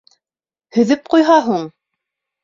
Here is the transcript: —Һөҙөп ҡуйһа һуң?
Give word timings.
—Һөҙөп 0.77 1.03
ҡуйһа 1.15 1.35
һуң? 1.49 1.67